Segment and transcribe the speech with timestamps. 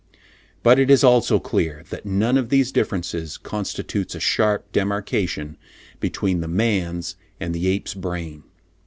[0.63, 5.57] But it is also clear, that none of these differences constitutes a sharp demarcation
[5.99, 8.41] between the man's and the ape's brain.